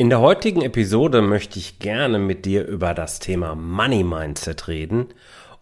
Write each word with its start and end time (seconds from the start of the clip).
In 0.00 0.10
der 0.10 0.20
heutigen 0.20 0.62
Episode 0.62 1.22
möchte 1.22 1.58
ich 1.58 1.80
gerne 1.80 2.20
mit 2.20 2.44
dir 2.44 2.64
über 2.64 2.94
das 2.94 3.18
Thema 3.18 3.56
Money 3.56 4.04
Mindset 4.04 4.68
reden 4.68 5.06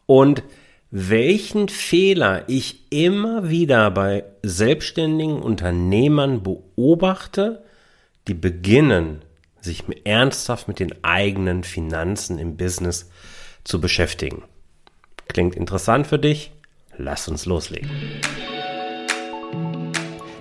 und 0.04 0.42
welchen 0.90 1.70
Fehler 1.70 2.46
ich 2.46 2.92
immer 2.92 3.48
wieder 3.48 3.90
bei 3.90 4.24
selbstständigen 4.42 5.40
Unternehmern 5.40 6.42
beobachte, 6.42 7.64
die 8.28 8.34
beginnen, 8.34 9.22
sich 9.62 9.84
ernsthaft 10.04 10.68
mit 10.68 10.80
den 10.80 11.02
eigenen 11.02 11.64
Finanzen 11.64 12.38
im 12.38 12.58
Business 12.58 13.08
zu 13.64 13.80
beschäftigen. 13.80 14.42
Klingt 15.28 15.56
interessant 15.56 16.06
für 16.06 16.18
dich? 16.18 16.52
Lass 16.98 17.26
uns 17.26 17.46
loslegen. 17.46 17.88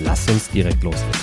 Lass 0.00 0.28
uns 0.30 0.48
direkt 0.50 0.84
loslegen. 0.84 1.20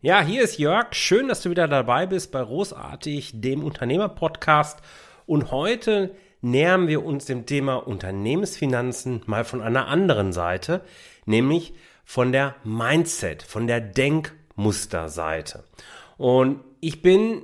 Ja, 0.00 0.22
hier 0.22 0.42
ist 0.42 0.58
Jörg. 0.58 0.94
Schön, 0.94 1.26
dass 1.26 1.42
du 1.42 1.50
wieder 1.50 1.66
dabei 1.66 2.06
bist 2.06 2.30
bei 2.30 2.40
Großartig, 2.40 3.40
dem 3.40 3.64
Unternehmer-Podcast. 3.64 4.78
Und 5.26 5.50
heute 5.50 6.14
nähern 6.40 6.86
wir 6.86 7.04
uns 7.04 7.24
dem 7.24 7.46
Thema 7.46 7.84
Unternehmensfinanzen 7.84 9.22
mal 9.26 9.44
von 9.44 9.60
einer 9.60 9.88
anderen 9.88 10.32
Seite, 10.32 10.82
nämlich 11.26 11.74
von 12.04 12.30
der 12.30 12.54
Mindset, 12.62 13.42
von 13.42 13.66
der 13.66 13.80
Denkmusterseite. 13.80 15.64
Und 16.16 16.60
ich 16.78 17.02
bin 17.02 17.42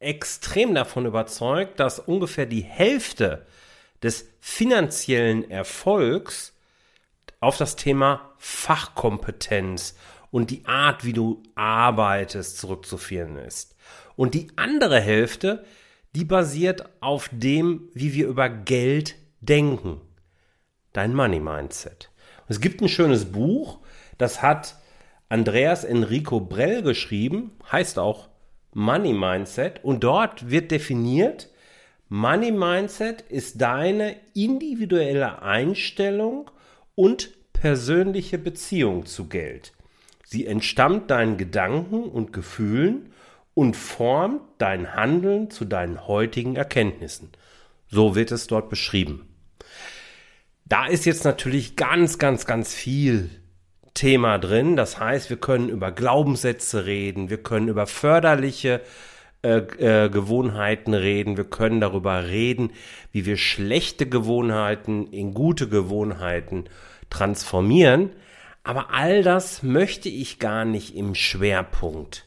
extrem 0.00 0.74
davon 0.74 1.06
überzeugt, 1.06 1.78
dass 1.78 2.00
ungefähr 2.00 2.46
die 2.46 2.64
Hälfte 2.64 3.46
des 4.02 4.28
finanziellen 4.40 5.48
Erfolgs 5.48 6.55
auf 7.40 7.56
das 7.56 7.76
Thema 7.76 8.32
Fachkompetenz 8.38 9.96
und 10.30 10.50
die 10.50 10.66
Art, 10.66 11.04
wie 11.04 11.12
du 11.12 11.42
arbeitest, 11.54 12.58
zurückzuführen 12.58 13.36
ist. 13.36 13.76
Und 14.16 14.34
die 14.34 14.48
andere 14.56 15.00
Hälfte, 15.00 15.64
die 16.14 16.24
basiert 16.24 16.88
auf 17.00 17.28
dem, 17.32 17.88
wie 17.94 18.14
wir 18.14 18.26
über 18.26 18.48
Geld 18.48 19.16
denken. 19.40 20.00
Dein 20.92 21.14
Money 21.14 21.40
Mindset. 21.40 22.10
es 22.48 22.60
gibt 22.60 22.80
ein 22.80 22.88
schönes 22.88 23.26
Buch, 23.26 23.80
das 24.18 24.40
hat 24.40 24.76
Andreas 25.28 25.84
Enrico 25.84 26.40
Brell 26.40 26.82
geschrieben, 26.82 27.52
heißt 27.70 27.98
auch 27.98 28.28
Money 28.72 29.12
Mindset. 29.12 29.82
Und 29.82 30.04
dort 30.04 30.50
wird 30.50 30.70
definiert, 30.70 31.50
Money 32.08 32.52
Mindset 32.52 33.22
ist 33.22 33.60
deine 33.60 34.16
individuelle 34.34 35.42
Einstellung 35.42 36.50
und 36.96 37.30
persönliche 37.52 38.38
Beziehung 38.38 39.06
zu 39.06 39.28
Geld. 39.28 39.72
Sie 40.24 40.44
entstammt 40.44 41.12
deinen 41.12 41.36
Gedanken 41.36 42.02
und 42.02 42.32
Gefühlen 42.32 43.12
und 43.54 43.76
formt 43.76 44.42
dein 44.58 44.94
Handeln 44.94 45.50
zu 45.50 45.64
deinen 45.64 46.08
heutigen 46.08 46.56
Erkenntnissen. 46.56 47.30
So 47.88 48.16
wird 48.16 48.32
es 48.32 48.48
dort 48.48 48.68
beschrieben. 48.68 49.28
Da 50.64 50.86
ist 50.86 51.06
jetzt 51.06 51.24
natürlich 51.24 51.76
ganz, 51.76 52.18
ganz, 52.18 52.44
ganz 52.44 52.74
viel 52.74 53.30
Thema 53.94 54.38
drin. 54.38 54.74
Das 54.74 54.98
heißt, 54.98 55.30
wir 55.30 55.36
können 55.36 55.68
über 55.68 55.92
Glaubenssätze 55.92 56.86
reden, 56.86 57.30
wir 57.30 57.42
können 57.42 57.68
über 57.68 57.86
förderliche 57.86 58.80
äh, 59.42 59.58
äh, 59.58 60.08
Gewohnheiten 60.10 60.92
reden, 60.92 61.36
wir 61.36 61.44
können 61.44 61.80
darüber 61.80 62.26
reden, 62.26 62.72
wie 63.12 63.26
wir 63.26 63.36
schlechte 63.36 64.06
Gewohnheiten 64.06 65.06
in 65.06 65.34
gute 65.34 65.68
Gewohnheiten 65.68 66.64
transformieren. 67.10 68.10
Aber 68.64 68.92
all 68.92 69.22
das 69.22 69.62
möchte 69.62 70.08
ich 70.08 70.38
gar 70.38 70.64
nicht 70.64 70.96
im 70.96 71.14
Schwerpunkt 71.14 72.26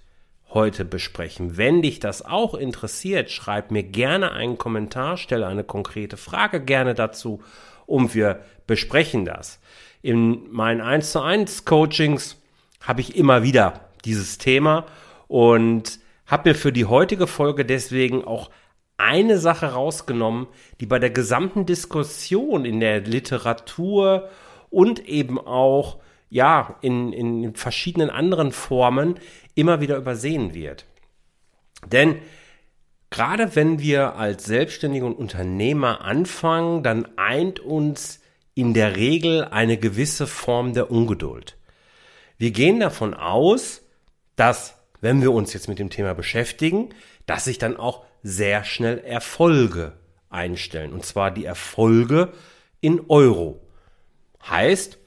heute 0.54 0.86
besprechen. 0.86 1.58
Wenn 1.58 1.82
dich 1.82 2.00
das 2.00 2.26
auch 2.26 2.54
interessiert, 2.56 3.30
schreib 3.30 3.72
mir 3.72 3.84
gerne 3.84 4.32
einen 4.32 4.58
Kommentar, 4.58 5.18
stelle 5.18 5.48
eine 5.48 5.64
konkrete 5.64 6.18
Frage 6.18 6.62
gerne 6.62 6.96
dazu 6.96 7.42
und 7.86 8.16
wir 8.16 8.42
besprechen 8.66 9.26
das. 9.26 9.60
In 10.02 10.50
meinen 10.52 10.82
1 10.82 11.12
zu 11.12 11.22
1 11.22 11.66
Coachings 11.66 12.38
habe 12.82 13.02
ich 13.02 13.16
immer 13.16 13.44
wieder 13.44 13.90
dieses 14.06 14.38
Thema 14.38 14.86
und 15.28 16.00
habe 16.26 16.50
mir 16.50 16.56
für 16.56 16.72
die 16.72 16.86
heutige 16.86 17.28
Folge 17.28 17.66
deswegen 17.66 18.24
auch 18.24 18.50
eine 18.98 19.38
Sache 19.38 19.74
rausgenommen, 19.74 20.48
die 20.80 20.86
bei 20.86 21.00
der 21.00 21.10
gesamten 21.10 21.66
Diskussion 21.66 22.66
in 22.66 22.80
der 22.80 23.02
Literatur 23.02 24.30
und 24.70 25.08
eben 25.08 25.40
auch 25.40 25.98
ja 26.30 26.76
in, 26.82 27.12
in 27.14 27.56
verschiedenen 27.56 28.10
anderen 28.10 28.52
Formen 28.52 29.16
immer 29.56 29.82
wieder 29.82 29.98
übersehen 29.98 30.54
wird. 30.54 30.86
Denn 31.86 32.18
gerade 33.10 33.56
wenn 33.56 33.80
wir 33.80 34.16
als 34.16 34.46
Selbstständige 34.46 35.06
und 35.06 35.18
Unternehmer 35.18 36.02
anfangen, 36.02 36.84
dann 36.84 37.08
eint 37.18 37.60
uns 37.60 38.20
in 38.54 38.74
der 38.74 38.96
Regel 38.96 39.46
eine 39.46 39.78
gewisse 39.78 40.28
Form 40.28 40.74
der 40.74 40.92
Ungeduld. 40.92 41.58
Wir 42.38 42.52
gehen 42.52 42.80
davon 42.80 43.14
aus, 43.14 43.82
dass, 44.36 44.76
wenn 45.02 45.22
wir 45.22 45.32
uns 45.32 45.54
jetzt 45.54 45.68
mit 45.68 45.80
dem 45.80 45.90
Thema 45.90 46.14
beschäftigen, 46.14 46.90
dass 47.26 47.46
sich 47.46 47.58
dann 47.58 47.78
auch 47.78 48.06
sehr 48.24 48.64
schnell 48.64 49.00
Erfolge 49.00 49.94
einstellen. 50.30 50.94
Und 50.94 51.06
zwar 51.06 51.32
die 51.32 51.46
Erfolge 51.46 52.34
in 52.82 53.02
Euro. 53.10 53.60
Heißt, 54.48 55.00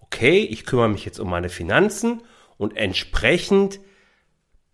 okay, 0.00 0.40
ich 0.40 0.64
kümmere 0.64 0.88
mich 0.88 1.04
jetzt 1.04 1.20
um 1.20 1.30
meine 1.30 1.48
Finanzen 1.48 2.22
und 2.56 2.76
entsprechend 2.76 3.80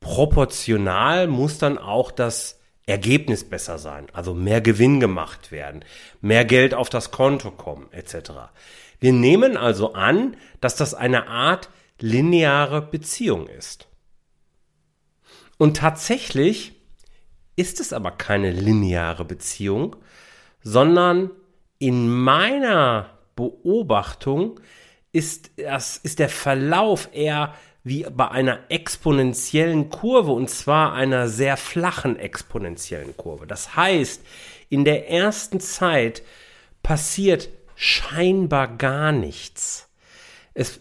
proportional 0.01 1.27
muss 1.27 1.59
dann 1.59 1.79
auch 1.79 2.11
das 2.11 2.61
Ergebnis 2.87 3.45
besser 3.45 3.79
sein, 3.79 4.07
also 4.13 4.33
mehr 4.33 4.61
Gewinn 4.61 5.01
gemacht 5.01 5.51
werden, 5.51 5.85
mehr 6.21 6.45
Geld 6.45 6.73
auf 6.73 6.89
das 6.89 7.11
Konto 7.11 7.51
kommen, 7.51 7.89
etc. 7.93 8.31
Wir 9.01 9.13
nehmen 9.13 9.57
also 9.57 9.93
an, 9.93 10.37
dass 10.61 10.77
das 10.77 10.95
eine 10.95 11.27
Art 11.27 11.69
lineare 12.01 12.83
Beziehung 12.83 13.49
ist. 13.49 13.89
Und 15.59 15.79
tatsächlich 15.79 16.75
ist 17.57 17.81
es 17.81 17.93
aber 17.93 18.13
keine 18.13 18.53
lineare 18.53 19.25
Beziehung, 19.25 19.97
sondern 20.63 21.31
in 21.79 22.09
meiner 22.09 23.16
Beobachtung 23.37 24.59
ist, 25.13 25.51
das, 25.57 25.99
ist 25.99 26.19
der 26.19 26.29
Verlauf 26.29 27.11
eher 27.13 27.55
wie 27.85 28.05
bei 28.11 28.29
einer 28.29 28.59
exponentiellen 28.69 29.91
Kurve 29.91 30.33
und 30.33 30.51
zwar 30.51 30.95
einer 30.95 31.29
sehr 31.29 31.57
flachen 31.57 32.19
exponentiellen 32.19 33.17
Kurve. 33.17 33.47
Das 33.47 33.77
heißt, 33.77 34.23
in 34.69 34.85
der 34.85 35.09
ersten 35.09 35.61
Zeit 35.61 36.23
passiert 36.83 37.49
scheinbar 37.77 38.77
gar 38.77 39.13
nichts. 39.13 39.89
Es, 40.53 40.81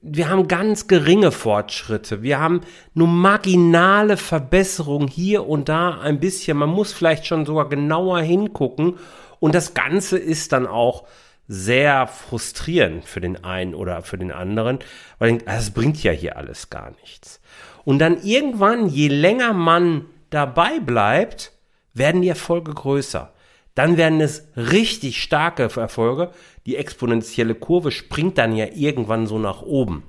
wir 0.00 0.28
haben 0.28 0.46
ganz 0.46 0.86
geringe 0.86 1.32
Fortschritte. 1.32 2.22
Wir 2.22 2.38
haben 2.38 2.60
nur 2.94 3.08
marginale 3.08 4.16
Verbesserungen 4.16 5.08
hier 5.08 5.48
und 5.48 5.68
da 5.68 5.98
ein 6.00 6.20
bisschen. 6.20 6.56
Man 6.56 6.68
muss 6.68 6.92
vielleicht 6.92 7.26
schon 7.26 7.46
sogar 7.46 7.68
genauer 7.68 8.20
hingucken. 8.20 8.98
Und 9.40 9.54
das 9.54 9.74
Ganze 9.74 10.18
ist 10.18 10.52
dann 10.52 10.66
auch 10.66 11.04
sehr 11.48 12.06
frustrierend 12.06 13.04
für 13.04 13.20
den 13.20 13.44
einen 13.44 13.74
oder 13.74 14.02
für 14.02 14.18
den 14.18 14.32
anderen, 14.32 14.80
weil 15.18 15.38
es 15.46 15.70
bringt 15.70 16.02
ja 16.02 16.12
hier 16.12 16.36
alles 16.36 16.70
gar 16.70 16.92
nichts. 17.02 17.40
Und 17.84 18.00
dann 18.00 18.22
irgendwann, 18.22 18.88
je 18.88 19.08
länger 19.08 19.52
man 19.52 20.06
dabei 20.30 20.80
bleibt, 20.80 21.52
werden 21.94 22.22
die 22.22 22.28
Erfolge 22.28 22.74
größer. 22.74 23.32
Dann 23.74 23.96
werden 23.96 24.20
es 24.20 24.48
richtig 24.56 25.22
starke 25.22 25.62
Erfolge. 25.62 26.30
Die 26.64 26.76
exponentielle 26.76 27.54
Kurve 27.54 27.92
springt 27.92 28.38
dann 28.38 28.56
ja 28.56 28.66
irgendwann 28.74 29.26
so 29.26 29.38
nach 29.38 29.62
oben. 29.62 30.02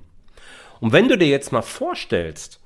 Und 0.79 0.93
wenn 0.93 1.07
du 1.07 1.17
dir 1.17 1.27
jetzt 1.27 1.51
mal 1.51 1.61
vorstellst, 1.61 2.61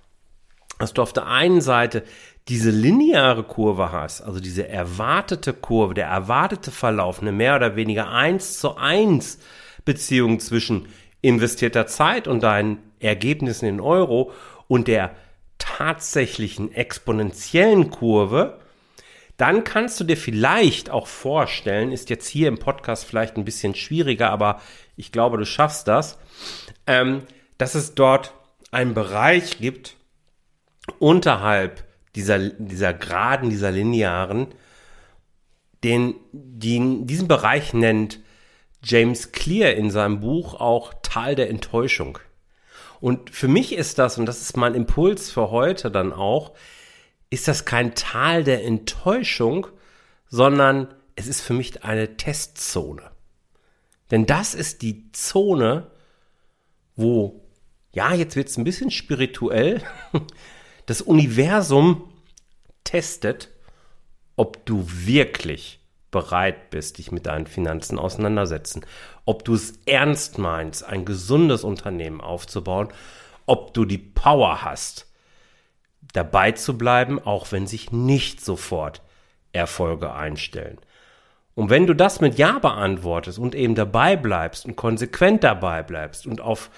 dass 0.81 0.94
du 0.94 1.01
auf 1.01 1.13
der 1.13 1.28
einen 1.28 1.62
Seite 1.62 2.04
diese 2.48 2.72
lineare 2.72 3.44
Kurve 3.44 3.92
hast, 3.92 4.22
also 4.22 4.39
diese 4.39 4.68
erwartete 4.68 5.54
Kurve, 5.54 5.94
der 5.94 6.07
erwartete 6.07 6.72
Verlauf, 6.72 7.22
eine 7.22 7.31
mehr 7.31 7.56
oder 7.56 7.75
weniger 7.75 8.10
eins 8.10 8.60
zu 8.60 8.75
eins 8.78 9.39
Beziehung 9.86 10.39
zwischen 10.39 10.88
investierter 11.22 11.86
Zeit 11.86 12.28
und 12.28 12.42
deinen 12.42 12.80
Ergebnissen 13.00 13.68
in 13.68 13.80
Euro 13.80 14.31
und 14.68 14.88
der 14.88 15.12
tatsächlichen 15.60 16.74
exponentiellen 16.74 17.92
Kurve, 17.92 18.60
dann 19.38 19.63
kannst 19.63 20.00
du 20.00 20.04
dir 20.04 20.18
vielleicht 20.18 20.89
auch 20.89 21.07
vorstellen, 21.07 21.92
ist 21.92 22.10
jetzt 22.10 22.28
hier 22.28 22.48
im 22.48 22.57
Podcast 22.57 23.06
vielleicht 23.06 23.38
ein 23.38 23.45
bisschen 23.45 23.75
schwieriger, 23.75 24.31
aber 24.31 24.62
ich 24.95 25.12
glaube, 25.12 25.38
du 25.38 25.45
schaffst 25.45 25.88
das, 25.88 26.18
ähm, 26.88 27.24
dass 27.57 27.75
es 27.75 27.94
dort 27.94 28.33
einen 28.72 28.95
Bereich 28.95 29.60
gibt 29.60 29.95
unterhalb 31.00 31.83
dieser, 32.16 32.39
dieser 32.39 32.94
Geraden, 32.94 33.50
dieser 33.50 33.72
linearen, 33.72 34.48
den, 35.83 36.16
die, 36.31 37.06
diesen 37.06 37.28
Bereich 37.28 37.74
nennt 37.74 38.19
James 38.83 39.31
Clear 39.31 39.74
in 39.74 39.92
seinem 39.92 40.19
Buch 40.19 40.56
auch 40.56 40.94
Tal 41.01 41.36
der 41.36 41.50
Enttäuschung. 41.50 42.19
Und 43.00 43.31
für 43.31 43.48
mich 43.48 43.74
ist 43.74 43.98
das, 43.98 44.18
und 44.18 44.25
das 44.25 44.42
ist 44.42 44.57
mein 44.57 44.75
Impuls 44.75 45.31
für 45.31 45.50
heute 45.50 45.89
dann 45.89 46.13
auch, 46.13 46.54
ist 47.30 47.48
das 47.48 47.66
kein 47.66 47.95
Tal 47.95 48.44
der 48.44 48.63
Enttäuschung, 48.63 49.68
sondern 50.28 50.94
es 51.16 51.28
ist 51.28 51.42
für 51.42 51.54
mich 51.54 51.83
eine 51.83 52.18
Testzone. 52.18 53.12
Denn 54.12 54.25
das 54.25 54.54
ist 54.54 54.81
die 54.81 55.12
Zone, 55.13 55.89
wo, 56.95 57.42
ja, 57.94 58.13
jetzt 58.13 58.36
wird 58.36 58.50
es 58.50 58.57
ein 58.57 58.63
bisschen 58.63 58.92
spirituell, 58.92 59.81
das 60.91 61.01
Universum 61.01 62.11
testet, 62.83 63.47
ob 64.35 64.65
du 64.65 64.85
wirklich 64.89 65.79
bereit 66.11 66.69
bist, 66.69 66.97
dich 66.97 67.13
mit 67.13 67.27
deinen 67.27 67.47
Finanzen 67.47 67.97
auseinandersetzen, 67.97 68.85
ob 69.23 69.45
du 69.45 69.53
es 69.53 69.79
ernst 69.85 70.38
meinst, 70.38 70.83
ein 70.83 71.05
gesundes 71.05 71.63
Unternehmen 71.63 72.19
aufzubauen, 72.19 72.89
ob 73.45 73.73
du 73.73 73.85
die 73.85 73.99
Power 73.99 74.63
hast, 74.65 75.07
dabei 76.11 76.51
zu 76.51 76.77
bleiben, 76.77 77.19
auch 77.19 77.53
wenn 77.53 77.67
sich 77.67 77.94
nicht 77.94 78.44
sofort 78.44 79.01
Erfolge 79.53 80.13
einstellen. 80.13 80.77
Und 81.55 81.69
wenn 81.69 81.87
du 81.87 81.95
das 81.95 82.19
mit 82.19 82.37
Ja 82.37 82.59
beantwortest 82.59 83.39
und 83.39 83.55
eben 83.55 83.75
dabei 83.75 84.17
bleibst 84.17 84.65
und 84.65 84.75
konsequent 84.75 85.45
dabei 85.45 85.83
bleibst 85.83 86.27
und 86.27 86.41
auf 86.41 86.69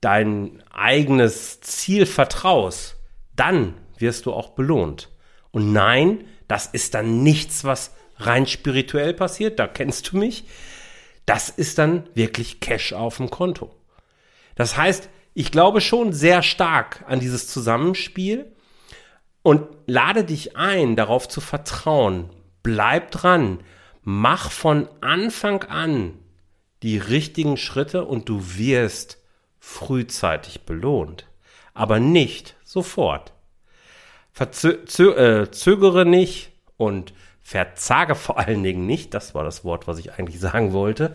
dein 0.00 0.60
eigenes 0.72 1.60
Ziel 1.60 2.04
vertraust, 2.04 2.96
dann 3.36 3.74
wirst 3.98 4.26
du 4.26 4.32
auch 4.32 4.50
belohnt. 4.50 5.10
Und 5.50 5.72
nein, 5.72 6.24
das 6.48 6.66
ist 6.66 6.94
dann 6.94 7.22
nichts, 7.22 7.64
was 7.64 7.94
rein 8.16 8.46
spirituell 8.46 9.14
passiert, 9.14 9.58
da 9.58 9.66
kennst 9.66 10.12
du 10.12 10.18
mich. 10.18 10.44
Das 11.26 11.48
ist 11.48 11.78
dann 11.78 12.08
wirklich 12.14 12.60
Cash 12.60 12.92
auf 12.92 13.18
dem 13.18 13.30
Konto. 13.30 13.74
Das 14.54 14.76
heißt, 14.76 15.08
ich 15.34 15.50
glaube 15.50 15.80
schon 15.80 16.12
sehr 16.12 16.42
stark 16.42 17.04
an 17.06 17.20
dieses 17.20 17.48
Zusammenspiel 17.48 18.52
und 19.42 19.66
lade 19.86 20.24
dich 20.24 20.56
ein, 20.56 20.96
darauf 20.96 21.28
zu 21.28 21.40
vertrauen. 21.40 22.30
Bleib 22.62 23.10
dran. 23.10 23.60
Mach 24.02 24.50
von 24.50 24.88
Anfang 25.00 25.64
an 25.64 26.18
die 26.82 26.98
richtigen 26.98 27.56
Schritte 27.56 28.04
und 28.04 28.28
du 28.28 28.56
wirst 28.56 29.18
frühzeitig 29.58 30.62
belohnt. 30.62 31.28
Aber 31.72 32.00
nicht 32.00 32.56
sofort. 32.72 33.32
Verzögere 34.32 36.02
äh, 36.02 36.04
nicht 36.04 36.52
und 36.76 37.12
verzage 37.42 38.14
vor 38.14 38.38
allen 38.38 38.62
Dingen 38.62 38.86
nicht. 38.86 39.14
Das 39.14 39.34
war 39.34 39.44
das 39.44 39.64
Wort, 39.64 39.86
was 39.86 39.98
ich 39.98 40.14
eigentlich 40.14 40.40
sagen 40.40 40.72
wollte. 40.72 41.14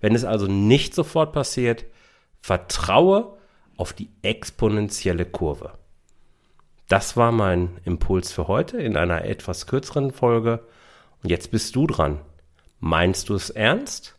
Wenn 0.00 0.14
es 0.14 0.24
also 0.24 0.46
nicht 0.46 0.94
sofort 0.94 1.32
passiert, 1.32 1.84
vertraue 2.40 3.36
auf 3.76 3.92
die 3.92 4.10
exponentielle 4.22 5.24
Kurve. 5.24 5.78
Das 6.88 7.16
war 7.16 7.32
mein 7.32 7.78
Impuls 7.84 8.32
für 8.32 8.46
heute 8.46 8.78
in 8.78 8.96
einer 8.96 9.24
etwas 9.24 9.66
kürzeren 9.66 10.12
Folge. 10.12 10.64
Und 11.22 11.30
jetzt 11.30 11.50
bist 11.50 11.74
du 11.74 11.86
dran. 11.86 12.20
Meinst 12.78 13.28
du 13.28 13.34
es 13.34 13.50
ernst? 13.50 14.16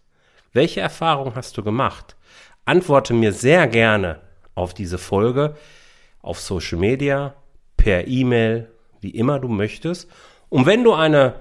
Welche 0.51 0.81
Erfahrung 0.81 1.35
hast 1.35 1.57
du 1.57 1.63
gemacht? 1.63 2.15
Antworte 2.65 3.13
mir 3.13 3.31
sehr 3.31 3.67
gerne 3.67 4.19
auf 4.55 4.73
diese 4.73 4.97
Folge 4.97 5.55
auf 6.27 6.39
Social 6.39 6.77
Media, 6.77 7.33
per 7.77 8.07
E-Mail, 8.07 8.69
wie 8.99 9.11
immer 9.11 9.39
du 9.39 9.47
möchtest. 9.47 10.09
Und 10.49 10.65
wenn 10.65 10.83
du 10.83 10.93
eine 10.93 11.35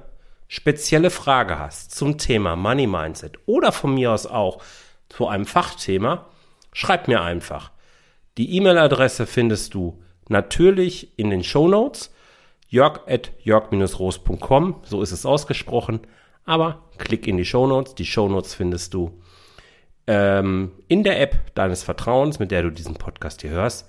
spezielle 0.48 1.10
Frage 1.10 1.58
hast 1.58 1.92
zum 1.92 2.18
Thema 2.18 2.54
Money 2.54 2.86
Mindset 2.86 3.38
oder 3.46 3.72
von 3.72 3.94
mir 3.94 4.12
aus 4.12 4.26
auch 4.26 4.62
zu 5.08 5.26
einem 5.26 5.44
Fachthema, 5.44 6.26
schreib 6.72 7.08
mir 7.08 7.20
einfach. 7.20 7.72
Die 8.38 8.54
E-Mail-Adresse 8.56 9.26
findest 9.26 9.74
du 9.74 10.02
natürlich 10.28 11.18
in 11.18 11.30
den 11.30 11.42
Show 11.42 11.68
Notes. 11.68 12.12
Jörg 12.68 13.00
at 13.08 13.32
jörg-roos.com, 13.42 14.82
so 14.84 15.02
ist 15.02 15.12
es 15.12 15.26
ausgesprochen. 15.26 16.00
Aber 16.44 16.84
klick 16.98 17.26
in 17.26 17.36
die 17.36 17.44
Show 17.44 17.66
Notes. 17.66 17.94
Die 17.94 18.04
Show 18.04 18.28
Notes 18.28 18.54
findest 18.54 18.94
du 18.94 19.20
ähm, 20.06 20.72
in 20.86 21.02
der 21.02 21.20
App 21.20 21.54
deines 21.54 21.82
Vertrauens, 21.82 22.38
mit 22.38 22.50
der 22.50 22.62
du 22.62 22.70
diesen 22.70 22.94
Podcast 22.94 23.40
hier 23.42 23.50
hörst. 23.50 23.88